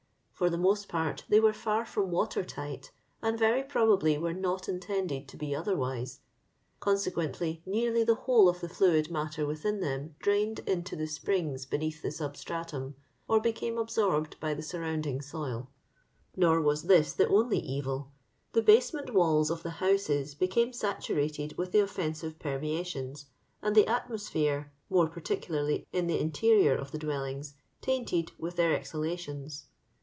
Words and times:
For 0.33 0.49
the 0.49 0.57
mos( 0.57 0.87
part 0.87 1.23
they 1.29 1.39
were 1.39 1.53
far 1.53 1.85
from 1.85 2.09
water 2.09 2.43
tight, 2.43 2.89
and 3.21 3.37
very 3.37 3.61
probably 3.61 4.17
were 4.17 4.33
not 4.33 4.67
intended 4.67 5.27
to 5.27 5.37
he 5.37 5.51
otliorwise. 5.53 6.17
ConsequenUy, 6.81 7.61
nearly 7.67 8.03
the 8.03 8.15
whole 8.15 8.49
of 8.49 8.59
the 8.59 8.67
tluid 8.67 9.11
matter 9.11 9.45
within 9.45 9.81
them 9.81 10.15
drained 10.17 10.61
into 10.65 10.95
the 10.95 11.05
springs 11.05 11.67
beneath 11.67 12.01
the 12.01 12.09
substratum, 12.11 12.95
or 13.27 13.39
become 13.39 13.77
absorbed 13.77 14.39
by 14.39 14.55
the 14.55 14.63
surrounding 14.63 15.21
soiL 15.21 15.69
Nor 16.35 16.59
was 16.59 16.85
this 16.85 17.13
the 17.13 17.27
only 17.27 17.59
evil: 17.59 18.11
the 18.53 18.63
basement 18.63 19.13
walls 19.13 19.51
of 19.51 19.61
the 19.61 19.69
houses 19.77 20.33
became 20.33 20.73
saturated 20.73 21.55
with 21.55 21.71
the 21.71 21.81
oflfensive 21.81 22.39
permea 22.39 22.83
tions, 22.83 23.27
and 23.61 23.75
the 23.75 23.85
atmosphere, 23.85 24.71
more 24.89 25.07
pardculu 25.07 25.69
iy 25.71 25.85
in 25.93 26.07
the 26.07 26.19
interior 26.19 26.75
of 26.75 26.89
the 26.89 26.97
dwellings, 26.97 27.53
tainted 27.79 28.31
with 28.39 28.55
their 28.55 28.73
exhalations. 28.73 29.65